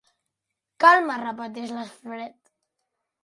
Calma! 0.83 1.17
—repeteix 1.19 1.73
l'Alfred. 1.75 2.51